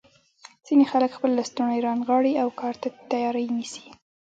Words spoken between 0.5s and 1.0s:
ځینې